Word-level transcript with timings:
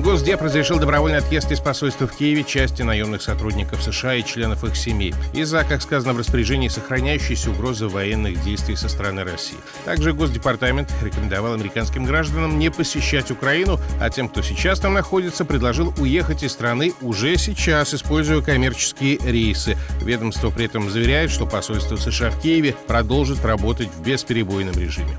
Госдеп 0.00 0.40
разрешил 0.40 0.78
добровольный 0.78 1.18
отъезд 1.18 1.52
из 1.52 1.60
посольства 1.60 2.06
в 2.06 2.16
Киеве 2.16 2.42
части 2.42 2.80
наемных 2.80 3.20
сотрудников 3.20 3.82
США 3.82 4.14
и 4.14 4.24
членов 4.24 4.64
их 4.64 4.74
семей 4.74 5.14
из-за, 5.34 5.62
как 5.62 5.82
сказано 5.82 6.14
в 6.14 6.18
распоряжении, 6.18 6.68
сохраняющейся 6.68 7.50
угрозы 7.50 7.86
военных 7.86 8.42
действий 8.42 8.76
со 8.76 8.88
стороны 8.88 9.24
России. 9.24 9.58
Также 9.84 10.14
Госдепартамент 10.14 10.90
рекомендовал 11.02 11.52
американским 11.52 12.06
гражданам 12.06 12.58
не 12.58 12.70
посещать 12.70 13.30
Украину, 13.30 13.78
а 14.00 14.08
тем, 14.08 14.30
кто 14.30 14.40
сейчас 14.40 14.80
там 14.80 14.94
находится, 14.94 15.44
предложил 15.44 15.92
уехать 15.98 16.44
из 16.44 16.52
страны 16.52 16.94
уже 17.02 17.36
сейчас, 17.36 17.92
используя 17.92 18.40
коммерческие 18.40 19.18
рейсы. 19.18 19.76
Ведомство 20.00 20.50
при 20.50 20.64
этом 20.64 20.88
заверяет, 20.88 21.30
что 21.30 21.44
посольство 21.44 21.96
США 21.96 22.30
в 22.30 22.40
Киеве 22.40 22.74
продолжит 22.86 23.44
работать 23.44 23.88
в 23.88 24.02
бесперебойном 24.02 24.74
режиме. 24.78 25.18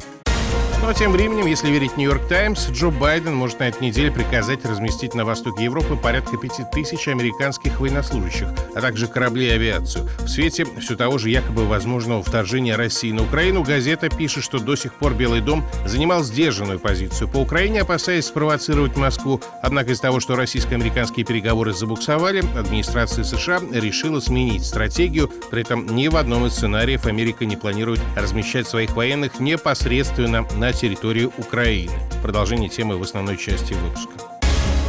А 0.83 0.93
тем 0.93 1.11
временем, 1.11 1.45
если 1.45 1.69
верить 1.69 1.95
Нью-Йорк 1.95 2.27
Таймс, 2.27 2.69
Джо 2.69 2.89
Байден 2.89 3.33
может 3.35 3.59
на 3.59 3.69
этой 3.69 3.83
неделе 3.83 4.11
приказать 4.11 4.65
разместить 4.65 5.13
на 5.13 5.23
востоке 5.23 5.63
Европы 5.63 5.95
порядка 5.95 6.37
пяти 6.37 6.63
тысяч 6.73 7.07
американских 7.07 7.79
военнослужащих, 7.79 8.47
а 8.75 8.81
также 8.81 9.07
корабли 9.07 9.47
и 9.47 9.51
авиацию. 9.51 10.09
В 10.19 10.27
свете 10.27 10.65
все 10.79 10.95
того 10.95 11.17
же 11.17 11.29
якобы 11.29 11.65
возможного 11.65 12.23
вторжения 12.23 12.75
России 12.75 13.11
на 13.11 13.23
Украину, 13.23 13.63
газета 13.63 14.09
пишет, 14.09 14.43
что 14.43 14.59
до 14.59 14.75
сих 14.75 14.95
пор 14.95 15.13
Белый 15.13 15.39
дом 15.39 15.63
занимал 15.85 16.23
сдержанную 16.23 16.79
позицию 16.79 17.29
по 17.29 17.37
Украине, 17.37 17.81
опасаясь 17.81 18.25
спровоцировать 18.25 18.97
Москву. 18.97 19.39
Однако 19.61 19.91
из-за 19.91 20.01
того, 20.01 20.19
что 20.19 20.35
российско-американские 20.35 21.25
переговоры 21.25 21.73
забуксовали, 21.73 22.43
администрация 22.57 23.23
США 23.23 23.61
решила 23.71 24.19
сменить 24.19 24.65
стратегию. 24.65 25.31
При 25.51 25.61
этом 25.61 25.85
ни 25.95 26.07
в 26.07 26.17
одном 26.17 26.47
из 26.47 26.53
сценариев 26.53 27.05
Америка 27.05 27.45
не 27.45 27.55
планирует 27.55 28.01
размещать 28.15 28.67
своих 28.67 28.95
военных 28.95 29.39
непосредственно 29.39 30.45
на 30.55 30.70
территории 30.73 31.29
Украины. 31.37 31.93
Продолжение 32.21 32.69
темы 32.69 32.97
в 32.97 33.01
основной 33.01 33.37
части 33.37 33.73
выпуска. 33.73 34.31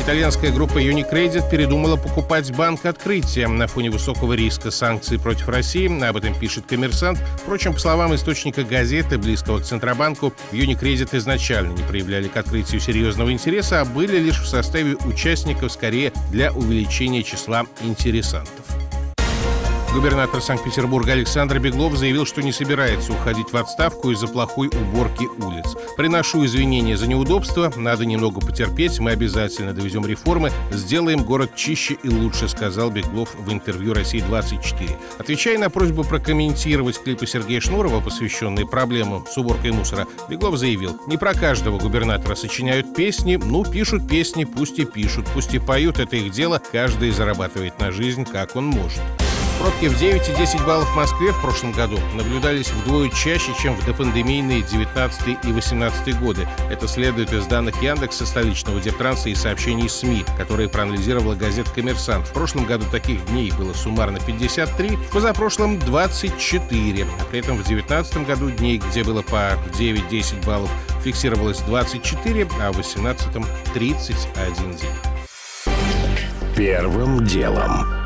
Итальянская 0.02 0.50
группа 0.50 0.78
Unicredit 0.78 1.48
передумала 1.48 1.94
покупать 1.94 2.52
банк 2.56 2.84
открытия 2.86 3.47
на 3.47 3.69
фоне 3.69 3.89
высокого 3.89 4.33
риска 4.33 4.72
санкций 4.72 5.16
против 5.16 5.48
России. 5.48 5.86
Об 6.05 6.16
этом 6.16 6.34
пишет 6.34 6.66
коммерсант. 6.66 7.20
Впрочем, 7.36 7.72
по 7.72 7.78
словам 7.78 8.12
источника 8.12 8.64
газеты, 8.64 9.16
близкого 9.16 9.61
к 9.61 9.64
Центробанку, 9.64 10.33
Unicredit 10.50 11.16
изначально 11.16 11.72
не 11.72 11.84
проявляли 11.84 12.27
к 12.27 12.36
открытию 12.36 12.80
серьезного 12.80 13.30
интереса, 13.30 13.83
а 13.83 13.84
были 13.84 14.19
лишь 14.19 14.41
в 14.41 14.48
составе 14.48 14.96
участников 15.05 15.70
скорее 15.70 16.12
для 16.33 16.52
увеличения 16.52 17.22
числа 17.22 17.64
интересантов. 17.80 18.81
Губернатор 19.92 20.40
Санкт-Петербурга 20.40 21.12
Александр 21.12 21.58
Беглов 21.58 21.96
заявил, 21.96 22.24
что 22.24 22.40
не 22.40 22.50
собирается 22.50 23.12
уходить 23.12 23.52
в 23.52 23.56
отставку 23.58 24.10
из-за 24.10 24.26
плохой 24.26 24.68
уборки 24.68 25.28
улиц. 25.38 25.76
«Приношу 25.98 26.46
извинения 26.46 26.96
за 26.96 27.06
неудобства, 27.06 27.70
надо 27.76 28.06
немного 28.06 28.40
потерпеть, 28.40 28.98
мы 29.00 29.10
обязательно 29.10 29.74
доведем 29.74 30.06
реформы, 30.06 30.50
сделаем 30.70 31.24
город 31.24 31.54
чище 31.56 31.98
и 32.02 32.08
лучше», 32.08 32.48
сказал 32.48 32.90
Беглов 32.90 33.34
в 33.34 33.52
интервью 33.52 33.92
«России-24». 33.92 34.96
Отвечая 35.18 35.58
на 35.58 35.68
просьбу 35.68 36.04
прокомментировать 36.04 36.98
клипы 36.98 37.27
Сергея 37.27 37.60
Шнурова, 37.60 38.00
посвященные 38.00 38.66
проблемам 38.66 39.27
с 39.30 39.36
уборкой 39.36 39.72
мусора, 39.72 40.06
Беглов 40.27 40.56
заявил, 40.56 40.98
«Не 41.06 41.18
про 41.18 41.34
каждого 41.34 41.78
губернатора 41.78 42.34
сочиняют 42.34 42.94
песни, 42.94 43.36
ну, 43.36 43.62
пишут 43.62 44.08
песни, 44.08 44.44
пусть 44.44 44.78
и 44.78 44.86
пишут, 44.86 45.27
пусть 45.34 45.52
и 45.52 45.58
поют, 45.58 45.98
это 45.98 46.16
их 46.16 46.32
дело, 46.32 46.62
каждый 46.72 47.10
зарабатывает 47.10 47.78
на 47.78 47.92
жизнь, 47.92 48.24
как 48.24 48.56
он 48.56 48.68
может». 48.68 49.02
Пробки 49.62 49.86
в 49.86 49.96
9 49.96 50.28
и 50.28 50.34
10 50.34 50.67
баллов 50.67 50.90
в 50.90 50.96
Москве 50.96 51.30
в 51.30 51.40
прошлом 51.40 51.70
году 51.70 51.96
наблюдались 52.14 52.73
вдвое 52.73 53.08
чаще, 53.11 53.52
чем 53.62 53.77
в 53.77 53.86
допандемийные 53.86 54.62
19 54.62 55.39
и 55.45 55.52
18 55.52 56.18
годы. 56.18 56.48
Это 56.68 56.89
следует 56.89 57.33
из 57.33 57.46
данных 57.46 57.80
Яндекса, 57.80 58.27
столичного 58.27 58.80
Дептранса 58.80 59.28
и 59.28 59.36
сообщений 59.36 59.89
СМИ, 59.89 60.24
которые 60.36 60.68
проанализировала 60.68 61.36
газета 61.36 61.70
«Коммерсант». 61.70 62.27
В 62.27 62.33
прошлом 62.33 62.64
году 62.64 62.86
таких 62.90 63.24
дней 63.27 63.52
было 63.52 63.73
суммарно 63.73 64.18
53, 64.27 64.96
в 64.96 65.11
позапрошлом 65.12 65.79
24. 65.79 67.05
А 67.05 67.24
при 67.27 67.39
этом 67.39 67.55
в 67.55 67.62
2019 67.64 68.27
году 68.27 68.50
дней, 68.50 68.79
где 68.79 69.05
было 69.05 69.23
по 69.23 69.56
9-10 69.79 70.44
баллов, 70.44 70.70
фиксировалось 71.05 71.61
24, 71.61 72.48
а 72.61 72.73
в 72.73 72.74
2018 72.74 73.29
31 73.73 74.55
день. 74.74 74.90
Первым 76.56 77.24
делом 77.24 78.02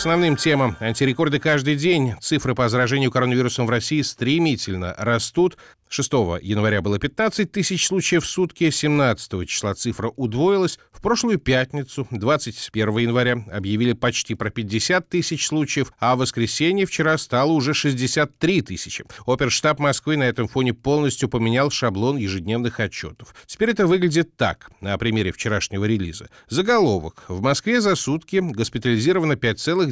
основным 0.00 0.34
темам. 0.34 0.78
Антирекорды 0.80 1.38
каждый 1.38 1.76
день. 1.76 2.14
Цифры 2.22 2.54
по 2.54 2.70
заражению 2.70 3.10
коронавирусом 3.10 3.66
в 3.66 3.70
России 3.70 4.00
стремительно 4.00 4.94
растут. 4.96 5.58
6 5.90 6.12
января 6.40 6.82
было 6.82 7.00
15 7.00 7.50
тысяч 7.50 7.88
случаев 7.88 8.24
в 8.24 8.28
сутки, 8.28 8.70
17 8.70 9.48
числа 9.48 9.74
цифра 9.74 10.12
удвоилась. 10.16 10.78
В 10.92 11.02
прошлую 11.02 11.38
пятницу, 11.38 12.06
21 12.12 12.98
января, 12.98 13.44
объявили 13.50 13.94
почти 13.94 14.34
про 14.34 14.50
50 14.50 15.08
тысяч 15.08 15.48
случаев, 15.48 15.92
а 15.98 16.14
в 16.14 16.20
воскресенье 16.20 16.86
вчера 16.86 17.18
стало 17.18 17.50
уже 17.52 17.74
63 17.74 18.62
тысячи. 18.62 19.04
Оперштаб 19.26 19.80
Москвы 19.80 20.16
на 20.16 20.24
этом 20.24 20.46
фоне 20.46 20.74
полностью 20.74 21.28
поменял 21.28 21.70
шаблон 21.70 22.18
ежедневных 22.18 22.78
отчетов. 22.78 23.34
Теперь 23.46 23.70
это 23.70 23.88
выглядит 23.88 24.36
так, 24.36 24.70
на 24.80 24.96
примере 24.96 25.32
вчерашнего 25.32 25.86
релиза. 25.86 26.28
Заголовок. 26.48 27.24
В 27.26 27.40
Москве 27.40 27.80
за 27.80 27.96
сутки 27.96 28.36
госпитализировано 28.36 29.32
5,9 29.32 29.89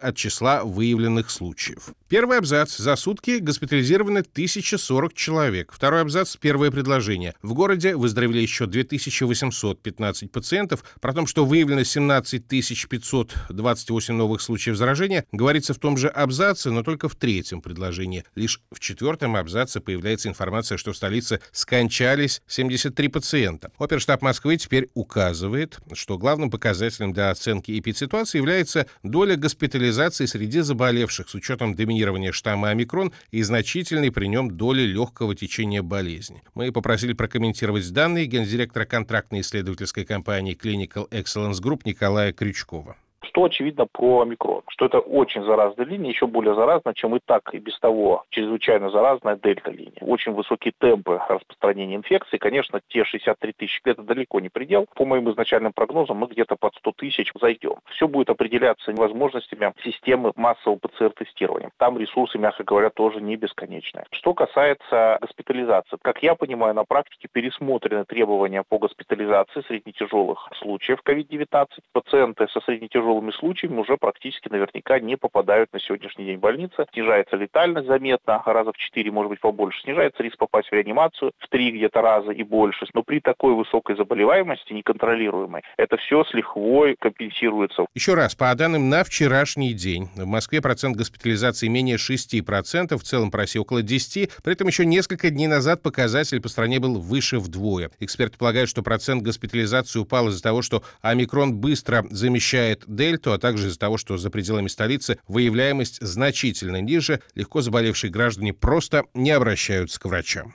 от 0.00 0.16
числа 0.16 0.64
выявленных 0.64 1.30
случаев. 1.30 1.90
Первый 2.08 2.38
абзац. 2.38 2.76
За 2.76 2.96
сутки 2.96 3.38
госпитализировано 3.38 4.20
1040 4.20 5.02
40 5.02 5.14
человек. 5.14 5.72
Второй 5.72 6.02
абзац, 6.02 6.36
первое 6.36 6.70
предложение. 6.70 7.34
В 7.42 7.54
городе 7.54 7.96
выздоровели 7.96 8.40
еще 8.40 8.66
2815 8.66 10.30
пациентов. 10.30 10.84
Про 11.00 11.12
то, 11.12 11.26
что 11.26 11.44
выявлено 11.44 11.82
17 11.82 12.46
528 12.46 14.14
новых 14.14 14.42
случаев 14.42 14.76
заражения, 14.76 15.24
говорится 15.32 15.74
в 15.74 15.78
том 15.78 15.96
же 15.96 16.08
абзаце, 16.08 16.70
но 16.70 16.82
только 16.82 17.08
в 17.08 17.16
третьем 17.16 17.62
предложении. 17.62 18.24
Лишь 18.34 18.60
в 18.70 18.80
четвертом 18.80 19.34
абзаце 19.36 19.80
появляется 19.80 20.28
информация, 20.28 20.78
что 20.78 20.92
в 20.92 20.96
столице 20.96 21.40
скончались 21.52 22.42
73 22.46 23.08
пациента. 23.08 23.72
Оперштаб 23.78 24.22
Москвы 24.22 24.56
теперь 24.56 24.88
указывает, 24.94 25.78
что 25.94 26.18
главным 26.18 26.50
показателем 26.50 27.12
для 27.12 27.30
оценки 27.30 27.78
эпидситуации 27.78 28.38
является 28.38 28.86
доля 29.02 29.36
госпитализации 29.36 30.26
среди 30.26 30.60
заболевших 30.60 31.28
с 31.28 31.34
учетом 31.34 31.74
доминирования 31.74 32.32
штамма 32.32 32.70
омикрон 32.70 33.12
и 33.30 33.42
значительной 33.42 34.10
при 34.10 34.26
нем 34.26 34.56
доли 34.56 34.82
легкого 34.82 35.34
течения 35.34 35.82
болезни. 35.82 36.42
Мы 36.54 36.72
попросили 36.72 37.12
прокомментировать 37.12 37.90
данные 37.92 38.26
гендиректора 38.26 38.84
контрактной 38.84 39.40
исследовательской 39.40 40.04
компании 40.04 40.58
Clinical 40.60 41.08
Excellence 41.10 41.60
Group 41.62 41.82
Николая 41.84 42.32
Крючкова. 42.32 42.96
Что 43.32 43.44
очевидно 43.44 43.86
про 43.86 44.20
омикрон? 44.20 44.60
Что 44.68 44.84
это 44.84 44.98
очень 44.98 45.42
заразная 45.42 45.86
линия, 45.86 46.10
еще 46.10 46.26
более 46.26 46.54
заразная, 46.54 46.92
чем 46.92 47.16
и 47.16 47.18
так 47.24 47.54
и 47.54 47.58
без 47.58 47.78
того 47.78 48.24
чрезвычайно 48.28 48.90
заразная 48.90 49.36
дельта-линия. 49.36 50.02
Очень 50.02 50.32
высокие 50.32 50.74
темпы 50.76 51.18
распространения 51.30 51.96
инфекции. 51.96 52.36
Конечно, 52.36 52.82
те 52.88 53.04
63 53.04 53.54
тысячи 53.54 53.80
это 53.86 54.02
далеко 54.02 54.38
не 54.40 54.50
предел. 54.50 54.86
По 54.94 55.06
моим 55.06 55.30
изначальным 55.30 55.72
прогнозам 55.72 56.18
мы 56.18 56.26
где-то 56.26 56.56
под 56.56 56.74
100 56.74 56.92
тысяч 56.92 57.32
зайдем. 57.40 57.76
Все 57.86 58.06
будет 58.06 58.28
определяться 58.28 58.92
возможностями 58.92 59.72
системы 59.82 60.32
массового 60.36 60.78
ПЦР-тестирования. 60.80 61.70
Там 61.78 61.96
ресурсы, 61.96 62.36
мягко 62.36 62.64
говоря, 62.64 62.90
тоже 62.90 63.22
не 63.22 63.36
бесконечные. 63.36 64.04
Что 64.10 64.34
касается 64.34 65.16
госпитализации. 65.22 65.96
Как 66.02 66.22
я 66.22 66.34
понимаю, 66.34 66.74
на 66.74 66.84
практике 66.84 67.28
пересмотрены 67.32 68.04
требования 68.04 68.62
по 68.62 68.76
госпитализации 68.76 69.62
среднетяжелых 69.66 70.50
случаев 70.58 71.00
COVID-19. 71.02 71.66
Пациенты 71.92 72.46
со 72.48 72.60
среднетяжелым 72.60 73.21
тяжелыми 73.22 73.30
случаями 73.32 73.78
уже 73.78 73.96
практически 73.96 74.48
наверняка 74.48 74.98
не 75.00 75.16
попадают 75.16 75.72
на 75.72 75.80
сегодняшний 75.80 76.26
день 76.26 76.36
в 76.38 76.40
больницы. 76.40 76.86
Снижается 76.92 77.36
летальность 77.36 77.86
заметно, 77.86 78.42
раза 78.44 78.72
в 78.72 78.76
4, 78.76 79.10
может 79.10 79.30
быть, 79.30 79.40
побольше. 79.40 79.80
Снижается 79.82 80.22
риск 80.22 80.36
попасть 80.38 80.68
в 80.68 80.72
реанимацию 80.72 81.32
в 81.38 81.48
3 81.48 81.70
где-то 81.72 82.00
раза 82.00 82.32
и 82.32 82.42
больше. 82.42 82.86
Но 82.94 83.02
при 83.02 83.20
такой 83.20 83.54
высокой 83.54 83.96
заболеваемости, 83.96 84.72
неконтролируемой, 84.72 85.62
это 85.76 85.96
все 85.96 86.24
с 86.24 86.34
лихвой 86.34 86.96
компенсируется. 86.98 87.86
Еще 87.94 88.14
раз, 88.14 88.34
по 88.34 88.54
данным 88.54 88.88
на 88.88 89.04
вчерашний 89.04 89.72
день, 89.72 90.08
в 90.16 90.26
Москве 90.26 90.60
процент 90.60 90.96
госпитализации 90.96 91.68
менее 91.68 91.96
6%, 91.96 92.96
в 92.96 93.02
целом 93.02 93.30
по 93.30 93.38
России 93.38 93.58
около 93.58 93.82
10%. 93.82 94.30
При 94.42 94.52
этом 94.52 94.66
еще 94.66 94.84
несколько 94.84 95.30
дней 95.30 95.46
назад 95.46 95.82
показатель 95.82 96.40
по 96.40 96.48
стране 96.48 96.80
был 96.80 97.00
выше 97.00 97.38
вдвое. 97.38 97.90
Эксперты 98.00 98.38
полагают, 98.38 98.68
что 98.68 98.82
процент 98.82 99.22
госпитализации 99.22 99.98
упал 99.98 100.28
из-за 100.28 100.42
того, 100.42 100.62
что 100.62 100.82
омикрон 101.00 101.54
быстро 101.54 102.04
замещает 102.10 102.82
дельту, 102.86 103.11
а 103.32 103.38
также 103.38 103.68
из-за 103.68 103.78
того, 103.78 103.98
что 103.98 104.16
за 104.16 104.30
пределами 104.30 104.68
столицы 104.68 105.18
выявляемость 105.28 105.98
значительно 106.00 106.80
ниже, 106.80 107.20
легко 107.34 107.60
заболевшие 107.60 108.10
граждане 108.10 108.52
просто 108.52 109.04
не 109.14 109.30
обращаются 109.30 110.00
к 110.00 110.04
врачам. 110.04 110.54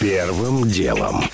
Первым 0.00 0.68
делом. 0.68 1.24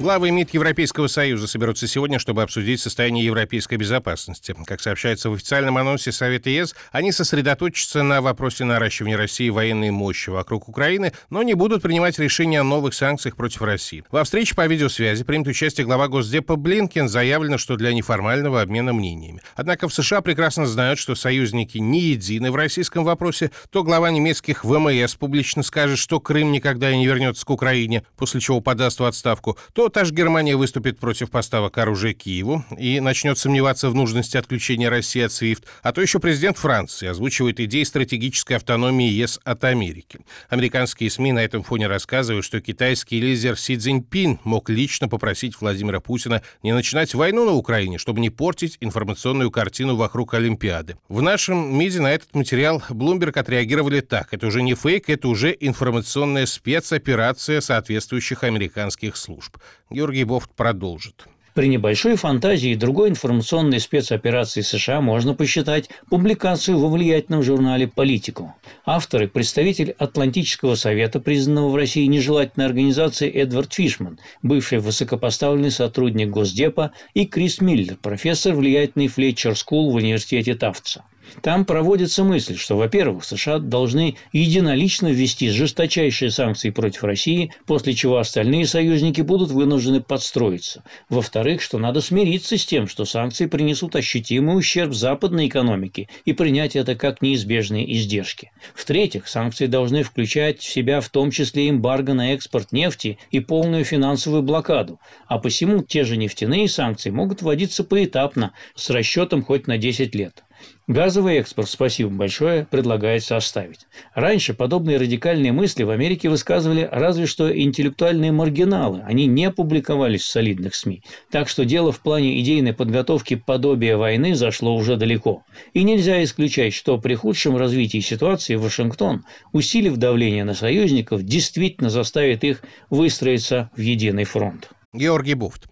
Главы 0.00 0.30
МИД 0.30 0.54
Европейского 0.54 1.08
Союза 1.08 1.46
соберутся 1.46 1.86
сегодня, 1.86 2.18
чтобы 2.18 2.42
обсудить 2.42 2.80
состояние 2.80 3.26
европейской 3.26 3.74
безопасности. 3.74 4.56
Как 4.64 4.80
сообщается 4.80 5.28
в 5.28 5.34
официальном 5.34 5.76
анонсе 5.76 6.10
Совета 6.10 6.48
ЕС, 6.48 6.74
они 6.90 7.12
сосредоточатся 7.12 8.02
на 8.02 8.22
вопросе 8.22 8.64
наращивания 8.64 9.18
России 9.18 9.50
военной 9.50 9.90
мощи 9.90 10.30
вокруг 10.30 10.70
Украины, 10.70 11.12
но 11.28 11.42
не 11.42 11.52
будут 11.52 11.82
принимать 11.82 12.18
решения 12.18 12.60
о 12.60 12.64
новых 12.64 12.94
санкциях 12.94 13.36
против 13.36 13.60
России. 13.60 14.02
Во 14.10 14.24
встрече 14.24 14.54
по 14.54 14.66
видеосвязи 14.66 15.22
примет 15.22 15.48
участие 15.48 15.84
глава 15.84 16.08
Госдепа 16.08 16.56
Блинкен. 16.56 17.06
Заявлено, 17.06 17.58
что 17.58 17.76
для 17.76 17.92
неформального 17.92 18.62
обмена 18.62 18.94
мнениями. 18.94 19.42
Однако 19.54 19.86
в 19.86 19.92
США 19.92 20.22
прекрасно 20.22 20.64
знают, 20.64 20.98
что 20.98 21.14
союзники 21.14 21.76
не 21.76 22.00
едины 22.00 22.50
в 22.50 22.56
российском 22.56 23.04
вопросе. 23.04 23.50
То 23.68 23.84
глава 23.84 24.10
немецких 24.10 24.64
ВМС 24.64 25.14
публично 25.16 25.62
скажет, 25.62 25.98
что 25.98 26.20
Крым 26.20 26.52
никогда 26.52 26.90
не 26.90 27.06
вернется 27.06 27.44
к 27.44 27.50
Украине, 27.50 28.02
после 28.16 28.40
чего 28.40 28.62
подаст 28.62 28.98
в 28.98 29.04
отставку, 29.04 29.58
то 29.74 29.89
та 29.90 30.04
же 30.04 30.14
Германия 30.14 30.56
выступит 30.56 30.98
против 30.98 31.30
поставок 31.30 31.76
оружия 31.78 32.14
Киеву 32.14 32.64
и 32.78 33.00
начнет 33.00 33.38
сомневаться 33.38 33.90
в 33.90 33.94
нужности 33.94 34.36
отключения 34.36 34.88
России 34.88 35.22
от 35.22 35.32
SWIFT, 35.32 35.64
а 35.82 35.92
то 35.92 36.00
еще 36.00 36.18
президент 36.18 36.56
Франции 36.58 37.08
озвучивает 37.08 37.60
идеи 37.60 37.82
стратегической 37.82 38.56
автономии 38.56 39.08
ЕС 39.08 39.40
от 39.44 39.64
Америки. 39.64 40.20
Американские 40.48 41.10
СМИ 41.10 41.32
на 41.32 41.40
этом 41.40 41.62
фоне 41.62 41.86
рассказывают, 41.86 42.44
что 42.44 42.60
китайский 42.60 43.20
лидер 43.20 43.58
Си 43.58 43.76
Цзиньпин 43.76 44.40
мог 44.44 44.70
лично 44.70 45.08
попросить 45.08 45.60
Владимира 45.60 46.00
Путина 46.00 46.42
не 46.62 46.72
начинать 46.72 47.14
войну 47.14 47.44
на 47.44 47.52
Украине, 47.52 47.98
чтобы 47.98 48.20
не 48.20 48.30
портить 48.30 48.78
информационную 48.80 49.50
картину 49.50 49.96
вокруг 49.96 50.34
Олимпиады. 50.34 50.96
В 51.08 51.22
нашем 51.22 51.76
МИДе 51.78 52.00
на 52.00 52.12
этот 52.12 52.34
материал 52.34 52.82
Bloomberg 52.88 53.38
отреагировали 53.38 54.00
так. 54.00 54.32
Это 54.32 54.46
уже 54.46 54.62
не 54.62 54.74
фейк, 54.74 55.08
это 55.08 55.28
уже 55.28 55.56
информационная 55.58 56.46
спецоперация 56.46 57.60
соответствующих 57.60 58.44
американских 58.44 59.16
служб. 59.16 59.56
Георгий 59.92 60.22
Бофт 60.22 60.50
продолжит. 60.54 61.26
При 61.52 61.66
небольшой 61.66 62.14
фантазии 62.14 62.76
другой 62.76 63.08
информационной 63.08 63.80
спецоперации 63.80 64.60
США 64.60 65.00
можно 65.00 65.34
посчитать 65.34 65.90
публикацию 66.08 66.78
во 66.78 66.88
влиятельном 66.88 67.42
журнале 67.42 67.88
«Политику». 67.88 68.54
Авторы– 68.86 69.26
представитель 69.28 69.96
Атлантического 69.98 70.76
совета, 70.76 71.18
признанного 71.18 71.70
в 71.70 71.74
России 71.74 72.06
нежелательной 72.06 72.66
организации 72.66 73.28
Эдвард 73.28 73.74
Фишман, 73.74 74.20
бывший 74.42 74.78
высокопоставленный 74.78 75.72
сотрудник 75.72 76.30
Госдепа, 76.30 76.92
и 77.14 77.26
Крис 77.26 77.60
Миллер, 77.60 77.96
профессор 77.96 78.54
влиятельной 78.54 79.08
Fletcher 79.08 79.56
School 79.56 79.90
в 79.90 79.96
университете 79.96 80.54
Тафтса. 80.54 81.02
Там 81.42 81.64
проводится 81.64 82.24
мысль, 82.24 82.56
что, 82.56 82.76
во-первых, 82.76 83.24
США 83.24 83.58
должны 83.58 84.16
единолично 84.32 85.08
ввести 85.08 85.50
жесточайшие 85.50 86.30
санкции 86.30 86.70
против 86.70 87.04
России, 87.04 87.52
после 87.66 87.94
чего 87.94 88.18
остальные 88.18 88.66
союзники 88.66 89.20
будут 89.20 89.50
вынуждены 89.50 90.00
подстроиться. 90.00 90.82
Во-вторых, 91.08 91.62
что 91.62 91.78
надо 91.78 92.00
смириться 92.00 92.58
с 92.58 92.66
тем, 92.66 92.88
что 92.88 93.04
санкции 93.04 93.46
принесут 93.46 93.96
ощутимый 93.96 94.56
ущерб 94.56 94.92
западной 94.92 95.48
экономике 95.48 96.08
и 96.24 96.32
принять 96.32 96.76
это 96.76 96.94
как 96.94 97.22
неизбежные 97.22 97.90
издержки. 97.94 98.52
В-третьих, 98.74 99.28
санкции 99.28 99.66
должны 99.66 100.02
включать 100.02 100.60
в 100.60 100.70
себя 100.70 101.00
в 101.00 101.08
том 101.08 101.30
числе 101.30 101.70
эмбарго 101.70 102.14
на 102.14 102.34
экспорт 102.34 102.72
нефти 102.72 103.18
и 103.30 103.40
полную 103.40 103.84
финансовую 103.84 104.42
блокаду, 104.42 105.00
а 105.26 105.38
посему 105.38 105.82
те 105.82 106.04
же 106.04 106.16
нефтяные 106.16 106.68
санкции 106.68 107.10
могут 107.10 107.42
вводиться 107.42 107.84
поэтапно 107.84 108.52
с 108.74 108.90
расчетом 108.90 109.42
хоть 109.42 109.66
на 109.66 109.78
10 109.78 110.14
лет. 110.14 110.42
Газовый 110.86 111.36
экспорт, 111.36 111.68
спасибо 111.68 112.10
большое, 112.10 112.66
предлагается 112.68 113.36
оставить. 113.36 113.86
Раньше 114.14 114.54
подобные 114.54 114.96
радикальные 114.96 115.52
мысли 115.52 115.84
в 115.84 115.90
Америке 115.90 116.28
высказывали 116.28 116.88
разве 116.90 117.26
что 117.26 117.56
интеллектуальные 117.56 118.32
маргиналы, 118.32 119.00
они 119.06 119.26
не 119.26 119.50
публиковались 119.52 120.22
в 120.22 120.30
солидных 120.30 120.74
СМИ. 120.74 121.02
Так 121.30 121.48
что 121.48 121.64
дело 121.64 121.92
в 121.92 122.00
плане 122.00 122.40
идейной 122.40 122.72
подготовки 122.72 123.36
подобия 123.36 123.96
войны 123.96 124.34
зашло 124.34 124.74
уже 124.74 124.96
далеко. 124.96 125.44
И 125.74 125.84
нельзя 125.84 126.24
исключать, 126.24 126.74
что 126.74 126.98
при 126.98 127.14
худшем 127.14 127.56
развитии 127.56 128.00
ситуации 128.00 128.56
Вашингтон, 128.56 129.24
усилив 129.52 129.96
давление 129.96 130.42
на 130.44 130.54
союзников, 130.54 131.22
действительно 131.22 131.90
заставит 131.90 132.42
их 132.42 132.62
выстроиться 132.88 133.70
в 133.76 133.80
единый 133.80 134.24
фронт. 134.24 134.70
Георгий 134.92 135.34
Буфт. 135.34 135.68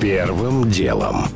Первым 0.00 0.68
делом. 0.70 1.26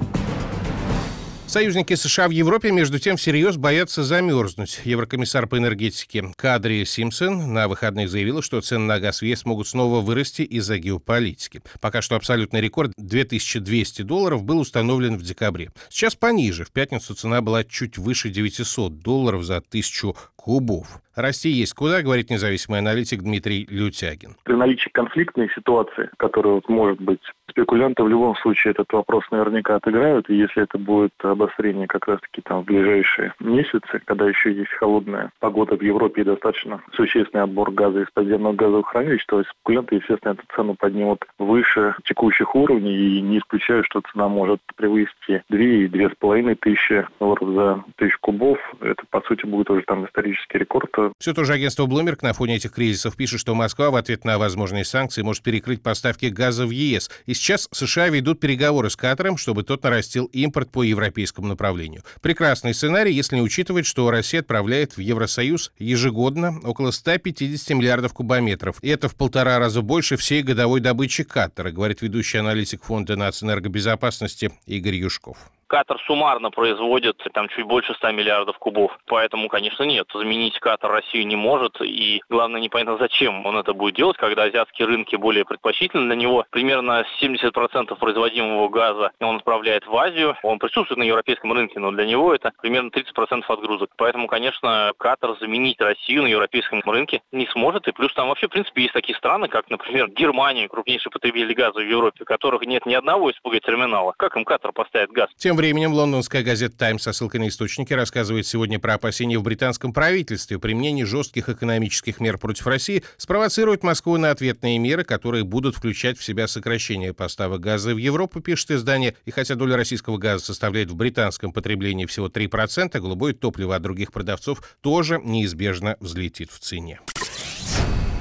Союзники 1.53 1.93
США 1.93 2.29
в 2.29 2.31
Европе, 2.31 2.73
между 2.73 2.99
тем, 2.99 3.19
всерьез 3.19 3.59
боятся 3.59 4.03
замерзнуть. 4.03 4.81
Еврокомиссар 4.85 5.47
по 5.47 5.59
энергетике 5.59 6.33
Кадри 6.35 6.83
Симпсон 6.85 7.53
на 7.53 7.69
выходных 7.69 8.09
заявила, 8.09 8.41
что 8.41 8.63
цены 8.63 8.87
на 8.87 8.99
газ 8.99 9.21
в 9.21 9.27
ЕС 9.27 9.45
могут 9.45 9.69
снова 9.69 10.01
вырасти 10.01 10.41
из-за 10.41 10.79
геополитики. 10.79 11.61
Пока 11.83 12.01
что 12.01 12.17
абсолютный 12.17 12.63
рекорд 12.63 12.95
2200 12.97 14.01
долларов 14.01 14.45
был 14.45 14.61
установлен 14.61 15.19
в 15.19 15.23
декабре. 15.23 15.71
Сейчас 15.91 16.15
пониже. 16.15 16.65
В 16.65 16.71
пятницу 16.71 17.15
цена 17.15 17.43
была 17.43 17.65
чуть 17.65 17.99
выше 17.99 18.31
900 18.31 19.01
долларов 19.01 19.45
за 19.45 19.61
тысячу 19.61 20.17
кубов. 20.43 21.01
Расти 21.15 21.51
есть 21.51 21.75
куда, 21.75 22.03
говорит 22.03 22.31
независимый 22.31 22.81
аналитик 22.81 23.23
Дмитрий 23.23 23.67
Лютягин. 23.69 24.37
При 24.45 24.55
наличии 24.55 24.89
конфликтной 24.89 25.51
ситуации, 25.55 26.09
которая 26.17 26.55
вот 26.55 26.69
может 26.69 27.01
быть, 27.01 27.21
спекулянты 27.51 28.03
в 28.03 28.09
любом 28.09 28.35
случае 28.37 28.71
этот 28.71 28.91
вопрос 28.95 29.25
наверняка 29.31 29.77
отыграют, 29.77 30.31
и 30.31 30.37
если 30.37 30.63
это 30.63 30.79
будет 30.79 31.13
обострение 31.23 31.87
как 31.87 32.09
раз-таки 32.09 32.41
там 32.41 32.63
в 32.63 32.65
ближайшие 32.65 33.35
месяцы, 33.41 34.01
когда 34.07 34.27
еще 34.27 34.53
есть 34.53 34.71
холодная 34.71 35.31
погода 35.39 35.77
в 35.77 35.83
Европе 35.83 36.23
и 36.23 36.25
достаточно 36.25 36.83
существенный 36.95 37.45
отбор 37.45 37.71
газа 37.71 38.01
из 38.01 38.11
подземного 38.11 38.55
газовых 38.55 38.87
хранилищ, 38.87 39.25
то 39.27 39.45
спекулянты, 39.45 39.97
естественно, 39.97 40.33
эту 40.33 40.45
цену 40.57 40.75
поднимут 40.75 41.27
выше 41.39 41.95
текущих 42.05 42.55
уровней, 42.55 43.19
и 43.19 43.21
не 43.21 43.39
исключаю, 43.39 43.85
что 43.85 44.01
цена 44.13 44.29
может 44.29 44.61
превысить 44.77 45.13
2 45.29 45.59
и 45.59 45.89
2,5 45.89 46.55
тысячи 46.55 47.07
долларов 47.21 47.49
за 47.55 47.85
тысячу 47.97 48.19
кубов. 48.21 48.59
Это, 48.81 49.03
по 49.11 49.21
сути, 49.23 49.45
будет 49.45 49.69
уже 49.69 49.83
там 49.83 50.05
исторический 50.33 50.59
рекорд 50.59 50.83
все 51.19 51.33
то 51.35 51.45
же 51.45 51.53
агентство 51.53 51.87
Bloomberg 51.87 52.19
на 52.23 52.33
фоне 52.33 52.57
этих 52.57 52.73
кризисов 52.73 53.17
пишет, 53.17 53.41
что 53.41 53.55
Москва 53.55 53.91
в 53.91 53.97
ответ 53.97 54.25
на 54.25 54.39
возможные 54.39 54.85
санкции 54.85 55.23
может 55.23 55.43
перекрыть 55.43 55.83
поставки 55.83 56.27
газа 56.27 56.67
в 56.67 56.71
ЕС. 56.71 57.11
И 57.27 57.35
сейчас 57.35 57.69
США 57.73 58.09
ведут 58.09 58.41
переговоры 58.41 58.91
с 58.91 58.97
Катаром, 58.97 59.37
чтобы 59.37 59.63
тот 59.63 59.83
нарастил 59.83 60.27
импорт 60.27 60.71
по 60.71 60.83
европейскому 60.83 61.49
направлению. 61.49 62.03
Прекрасный 62.21 62.75
сценарий, 62.75 63.13
если 63.13 63.37
не 63.37 63.43
учитывать, 63.43 63.87
что 63.87 64.11
Россия 64.11 64.41
отправляет 64.41 64.97
в 64.97 65.01
Евросоюз 65.01 65.73
ежегодно 65.79 66.61
около 66.65 66.91
150 66.91 67.77
миллиардов 67.77 68.13
кубометров. 68.13 68.79
И 68.83 68.89
это 68.89 69.09
в 69.09 69.17
полтора 69.17 69.59
раза 69.59 69.83
больше 69.83 70.17
всей 70.17 70.43
годовой 70.43 70.81
добычи 70.81 71.25
Катара, 71.25 71.71
говорит 71.71 72.03
ведущий 72.03 72.39
аналитик 72.39 72.83
Фонда 72.85 73.17
нацэнергобезопасности 73.17 74.51
Игорь 74.67 74.97
Юшков. 74.97 75.39
Катар 75.73 75.99
суммарно 76.07 76.51
производит 76.51 77.17
там 77.33 77.49
чуть 77.49 77.65
больше 77.65 77.95
100 77.95 78.11
миллиардов 78.11 78.59
кубов. 78.59 78.93
Поэтому, 79.07 79.49
конечно, 79.49 79.85
нет. 79.85 80.07
Заменить 80.13 80.59
Катар 80.59 80.91
Россию 80.91 81.27
не 81.27 81.35
может. 81.35 81.81
И 81.81 82.21
главное, 82.29 82.61
непонятно, 82.61 82.99
зачем 82.99 83.47
он 83.47 83.57
это 83.57 83.73
будет 83.73 83.95
делать, 83.95 84.19
когда 84.19 84.43
азиатские 84.43 84.87
рынки 84.87 85.17
более 85.17 85.47
предпочтительны 85.47 86.09
для 86.09 86.17
него. 86.17 86.45
Примерно 86.51 87.07
70% 87.23 87.97
производимого 87.97 88.69
газа 88.69 89.13
он 89.21 89.37
отправляет 89.37 89.87
в 89.87 89.97
Азию. 89.97 90.37
Он 90.43 90.59
присутствует 90.59 90.99
на 90.99 91.05
европейском 91.05 91.51
рынке, 91.55 91.81
но 91.81 91.91
для 91.91 92.05
него 92.05 92.35
это 92.35 92.53
примерно 92.61 92.91
30% 92.91 93.45
отгрузок. 93.49 93.93
Поэтому, 93.97 94.27
конечно, 94.27 94.93
Катар 94.99 95.39
заменить 95.41 95.81
Россию 95.81 96.25
на 96.25 96.27
европейском 96.27 96.83
рынке 96.85 97.23
не 97.33 97.47
сможет. 97.47 97.89
И 97.89 97.93
плюс 97.93 98.13
там 98.13 98.29
вообще, 98.29 98.47
в 98.47 98.51
принципе, 98.51 98.83
есть 98.83 98.93
такие 98.93 99.17
страны, 99.17 99.49
как, 99.49 99.71
например, 99.71 100.11
Германия, 100.11 100.69
крупнейший 100.69 101.11
потребитель 101.11 101.55
газа 101.55 101.79
в 101.81 101.89
Европе, 101.89 102.25
у 102.25 102.27
которых 102.27 102.61
нет 102.67 102.85
ни 102.85 102.93
одного 102.93 103.33
СПГ-терминала. 103.33 104.13
Как 104.19 104.37
им 104.37 104.45
Катар 104.45 104.73
поставит 104.73 105.11
газ? 105.13 105.31
Тем 105.39 105.62
временем 105.63 105.93
лондонская 105.93 106.43
газета 106.43 106.77
«Таймс» 106.77 107.05
со 107.05 107.13
ссылкой 107.13 107.39
на 107.39 107.47
источники 107.47 107.93
рассказывает 107.93 108.49
сегодня 108.49 108.81
про 108.81 108.95
опасения 108.95 109.39
в 109.39 109.45
британском 109.45 109.93
правительстве. 109.93 110.59
Применение 110.59 111.07
жестких 111.07 111.49
экономических 111.49 112.19
мер 112.19 112.37
против 112.37 112.67
России 112.67 113.05
спровоцирует 113.17 113.85
Москву 113.85 114.17
на 114.17 114.33
ответные 114.33 114.81
меры, 114.81 115.05
которые 115.05 115.45
будут 115.45 115.77
включать 115.77 116.19
в 116.19 116.25
себя 116.25 116.49
сокращение 116.49 117.15
поставок 117.15 117.61
газа 117.61 117.95
в 117.95 117.99
Европу, 117.99 118.41
пишет 118.41 118.73
издание. 118.73 119.15
И 119.25 119.31
хотя 119.31 119.55
доля 119.55 119.77
российского 119.77 120.19
газа 120.19 120.45
составляет 120.45 120.91
в 120.91 120.97
британском 120.97 121.53
потреблении 121.53 122.07
всего 122.07 122.27
3%, 122.27 122.99
голубое 122.99 123.33
топливо 123.33 123.77
от 123.77 123.83
других 123.83 124.11
продавцов 124.11 124.77
тоже 124.81 125.21
неизбежно 125.23 125.97
взлетит 126.01 126.51
в 126.51 126.59
цене. 126.59 126.99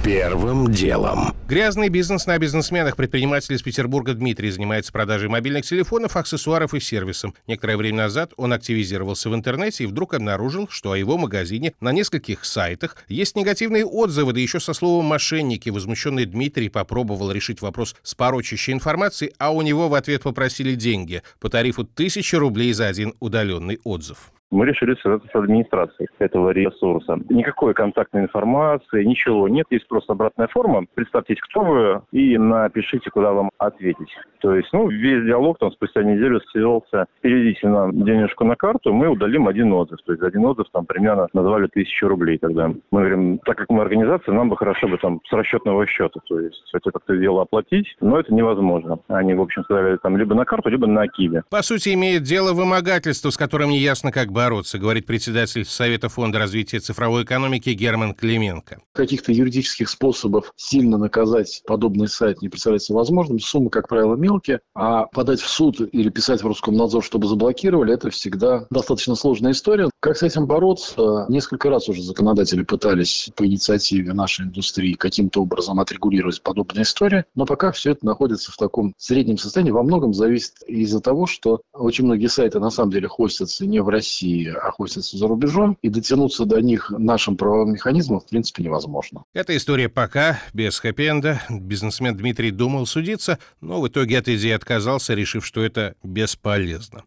Первым 0.03 0.71
делом. 0.71 1.35
Грязный 1.47 1.89
бизнес 1.89 2.25
на 2.25 2.39
бизнесменах. 2.39 2.95
Предприниматель 2.95 3.53
из 3.53 3.61
Петербурга 3.61 4.15
Дмитрий 4.15 4.49
занимается 4.49 4.91
продажей 4.91 5.29
мобильных 5.29 5.63
телефонов, 5.63 6.15
аксессуаров 6.15 6.73
и 6.73 6.79
сервисом. 6.79 7.35
Некоторое 7.45 7.77
время 7.77 7.97
назад 7.97 8.33
он 8.35 8.51
активизировался 8.51 9.29
в 9.29 9.35
интернете 9.35 9.83
и 9.83 9.87
вдруг 9.87 10.15
обнаружил, 10.15 10.67
что 10.71 10.93
о 10.93 10.97
его 10.97 11.19
магазине 11.19 11.73
на 11.81 11.91
нескольких 11.91 12.45
сайтах 12.45 12.97
есть 13.09 13.35
негативные 13.35 13.85
отзывы, 13.85 14.33
да 14.33 14.39
еще 14.39 14.59
со 14.59 14.73
словом 14.73 15.05
«мошенники». 15.05 15.69
Возмущенный 15.69 16.25
Дмитрий 16.25 16.69
попробовал 16.69 17.31
решить 17.31 17.61
вопрос 17.61 17.95
с 18.01 18.15
порочащей 18.15 18.73
информацией, 18.73 19.33
а 19.37 19.51
у 19.51 19.61
него 19.61 19.87
в 19.87 19.93
ответ 19.93 20.23
попросили 20.23 20.73
деньги 20.73 21.21
по 21.39 21.47
тарифу 21.47 21.83
1000 21.83 22.39
рублей 22.39 22.73
за 22.73 22.87
один 22.87 23.13
удаленный 23.19 23.79
отзыв. 23.83 24.31
Мы 24.51 24.65
решили 24.65 24.95
связаться 24.95 25.27
с 25.31 25.35
администрацией 25.35 26.09
этого 26.19 26.49
ресурса. 26.51 27.17
Никакой 27.29 27.73
контактной 27.73 28.23
информации, 28.23 29.03
ничего 29.03 29.47
нет. 29.47 29.65
Есть 29.69 29.87
просто 29.87 30.13
обратная 30.13 30.47
форма. 30.47 30.85
Представьтесь, 30.93 31.39
кто 31.39 31.61
вы, 31.61 32.01
и 32.11 32.37
напишите, 32.37 33.09
куда 33.09 33.31
вам 33.31 33.49
ответить. 33.57 34.09
То 34.41 34.55
есть, 34.55 34.69
ну, 34.73 34.89
весь 34.89 35.23
диалог 35.23 35.59
там 35.59 35.71
спустя 35.71 36.03
неделю 36.03 36.41
свелся. 36.51 37.05
Переведите 37.21 37.67
нам 37.67 38.03
денежку 38.03 38.43
на 38.43 38.55
карту, 38.55 38.91
мы 38.91 39.07
удалим 39.07 39.47
один 39.47 39.71
отзыв. 39.71 39.99
То 40.05 40.13
есть 40.13 40.23
один 40.23 40.45
отзыв 40.45 40.67
там 40.71 40.85
примерно 40.85 41.27
назвали 41.33 41.67
тысячу 41.67 42.07
рублей 42.07 42.37
тогда. 42.37 42.67
Мы 42.91 42.99
говорим, 42.99 43.37
так 43.39 43.57
как 43.57 43.69
мы 43.69 43.81
организация, 43.81 44.33
нам 44.33 44.49
бы 44.49 44.57
хорошо 44.57 44.87
бы 44.87 44.97
там 44.97 45.21
с 45.29 45.31
расчетного 45.31 45.85
счета. 45.87 46.19
То 46.27 46.39
есть 46.39 46.69
это 46.73 46.91
как-то 46.91 47.15
дело 47.15 47.43
оплатить, 47.43 47.95
но 48.01 48.19
это 48.19 48.33
невозможно. 48.33 48.99
Они, 49.07 49.33
в 49.33 49.41
общем, 49.41 49.63
сказали 49.63 49.97
там 49.97 50.17
либо 50.17 50.35
на 50.35 50.45
карту, 50.45 50.69
либо 50.69 50.87
на 50.87 51.07
Киви. 51.07 51.43
По 51.49 51.61
сути, 51.61 51.93
имеет 51.93 52.23
дело 52.23 52.53
вымогательство, 52.53 53.29
с 53.29 53.37
которым 53.37 53.69
не 53.69 53.79
ясно, 53.79 54.11
как 54.11 54.31
бороться, 54.41 54.79
говорит 54.79 55.05
председатель 55.05 55.63
Совета 55.65 56.09
фонда 56.09 56.39
развития 56.39 56.79
цифровой 56.79 57.25
экономики 57.25 57.69
Герман 57.69 58.15
Клименко. 58.15 58.81
Каких-то 58.91 59.31
юридических 59.31 59.87
способов 59.87 60.51
сильно 60.55 60.97
наказать 60.97 61.61
подобный 61.67 62.07
сайт 62.07 62.41
не 62.41 62.49
представляется 62.49 62.95
возможным. 62.95 63.39
Суммы, 63.39 63.69
как 63.69 63.87
правило, 63.87 64.15
мелкие, 64.15 64.61
а 64.73 65.05
подать 65.05 65.41
в 65.41 65.47
суд 65.47 65.79
или 65.79 66.09
писать 66.09 66.41
в 66.41 66.47
Роскомнадзор, 66.47 67.03
чтобы 67.03 67.27
заблокировали, 67.27 67.93
это 67.93 68.09
всегда 68.09 68.65
достаточно 68.71 69.13
сложная 69.13 69.51
история. 69.51 69.91
Как 69.99 70.17
с 70.17 70.23
этим 70.23 70.47
бороться? 70.47 71.27
Несколько 71.29 71.69
раз 71.69 71.87
уже 71.87 72.01
законодатели 72.01 72.63
пытались 72.63 73.29
по 73.35 73.45
инициативе 73.45 74.13
нашей 74.13 74.45
индустрии 74.45 74.93
каким-то 74.93 75.43
образом 75.43 75.79
отрегулировать 75.79 76.41
подобные 76.41 76.81
истории, 76.81 77.25
но 77.35 77.45
пока 77.45 77.71
все 77.71 77.91
это 77.91 78.07
находится 78.07 78.51
в 78.51 78.57
таком 78.57 78.95
среднем 78.97 79.37
состоянии. 79.37 79.69
Во 79.69 79.83
многом 79.83 80.15
зависит 80.15 80.63
из-за 80.65 80.99
того, 80.99 81.27
что 81.27 81.61
очень 81.73 82.05
многие 82.05 82.27
сайты 82.27 82.59
на 82.59 82.71
самом 82.71 82.91
деле 82.91 83.07
хостятся 83.07 83.67
не 83.67 83.79
в 83.81 83.87
России, 83.87 84.30
а 84.47 84.71
хостятся 84.71 85.17
за 85.17 85.27
рубежом, 85.27 85.77
и 85.81 85.89
дотянуться 85.89 86.45
до 86.45 86.61
них 86.61 86.91
нашим 86.97 87.37
правовым 87.37 87.73
механизмом 87.73 88.19
в 88.19 88.27
принципе 88.27 88.63
невозможно. 88.63 89.23
Эта 89.33 89.55
история 89.55 89.89
пока 89.89 90.39
без 90.53 90.79
хэппи-энда. 90.79 91.41
Бизнесмен 91.49 92.15
Дмитрий 92.15 92.51
думал 92.51 92.85
судиться, 92.85 93.39
но 93.61 93.81
в 93.81 93.87
итоге 93.87 94.17
от 94.17 94.27
идеи 94.27 94.51
отказался, 94.51 95.13
решив, 95.13 95.45
что 95.45 95.63
это 95.63 95.95
бесполезно. 96.03 97.03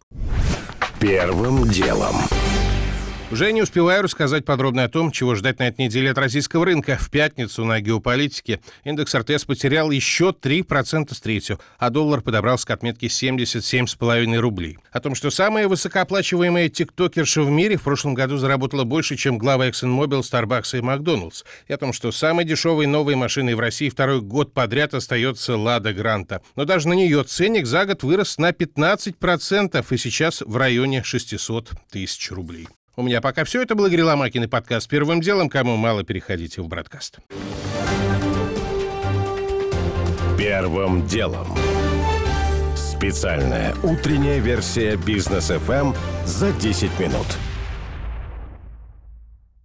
Первым 1.01 1.69
делом. 1.69 2.15
Уже 3.31 3.51
не 3.53 3.63
успеваю 3.63 4.03
рассказать 4.03 4.45
подробно 4.45 4.85
о 4.85 4.89
том, 4.89 5.11
чего 5.11 5.35
ждать 5.35 5.59
на 5.59 5.69
этой 5.69 5.87
неделе 5.87 6.11
от 6.11 6.19
российского 6.19 6.67
рынка. 6.67 6.99
В 7.01 7.11
пятницу 7.11 7.65
на 7.65 7.81
геополитике 7.81 8.61
индекс 8.85 9.15
РТС 9.15 9.45
потерял 9.47 9.91
еще 9.91 10.35
3% 10.39 11.13
с 11.13 11.21
третью, 11.21 11.59
а 11.79 11.91
доллар 11.91 12.21
подобрался 12.21 12.67
к 12.67 12.71
отметке 12.71 13.07
77,5 13.07 14.37
рублей. 14.37 14.79
О 14.93 15.01
том, 15.01 15.15
что 15.15 15.31
самая 15.31 15.69
высокооплачиваемая 15.69 16.69
тиктокерша 16.69 17.43
в 17.43 17.51
мире 17.51 17.77
в 17.77 17.83
прошлом 17.83 18.15
году 18.15 18.37
заработала 18.37 18.85
больше, 18.85 19.17
чем 19.17 19.39
глава 19.39 19.69
ExxonMobil, 19.69 20.21
Starbucks 20.21 20.79
и 20.79 20.83
Макдоналдс. 20.83 21.45
И 21.67 21.73
о 21.73 21.79
том, 21.79 21.93
что 21.95 22.13
самой 22.13 22.45
дешевой 22.45 22.87
новой 22.87 23.17
машиной 23.17 23.55
в 23.55 23.61
России 23.61 23.89
второй 23.89 24.21
год 24.21 24.53
подряд 24.53 24.93
остается 24.93 25.57
Лада 25.57 25.95
Гранта. 25.95 26.43
Но 26.57 26.67
даже 26.67 26.89
на 26.89 26.93
нее 26.93 27.25
ценник 27.25 27.67
за 27.67 27.87
год 27.87 28.03
вырос 28.03 28.37
на 28.37 28.51
15% 28.51 29.85
и 29.91 29.97
сейчас 29.97 30.43
в 30.43 30.57
районе 30.57 31.03
600 31.03 31.71
тысяч 31.91 32.31
рублей. 32.31 32.69
У 32.97 33.03
меня 33.03 33.21
пока 33.21 33.45
все. 33.45 33.63
Это 33.63 33.75
был 33.75 33.87
Игорь 33.87 34.03
Ломакин 34.03 34.45
и 34.45 34.47
подкаст 34.47 34.89
«Первым 34.89 35.21
делом». 35.21 35.49
Кому 35.49 35.77
мало, 35.77 36.05
переходите 36.05 36.63
в 36.63 36.69
«Браткаст». 36.69 37.19
Первым 40.39 41.07
делом. 41.07 41.49
Специальная 42.77 43.75
утренняя 43.83 44.39
версия 44.39 44.97
«Бизнес 44.97 45.51
FM 45.51 45.97
за 46.25 46.53
10 46.53 47.01
минут». 47.01 47.27